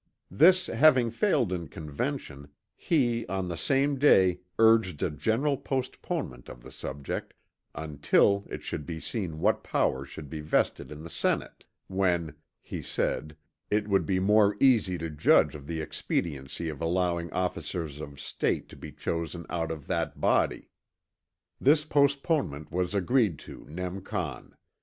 [0.31, 6.63] This having failed in Convention, he on the same day urged a general postponement of
[6.63, 7.35] the subject
[7.75, 12.33] "until it should be seen what powers should be vested in the Senate" "when,"
[12.63, 13.37] he said,
[13.69, 18.67] "it would be more easy to judge of the expediency of allowing officers of State
[18.69, 20.69] to be chosen out of that body."
[21.59, 24.01] This postponement was agreed to nem.
[24.01, 24.55] con.